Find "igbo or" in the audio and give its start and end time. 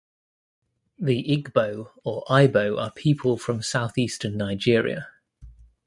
1.23-2.23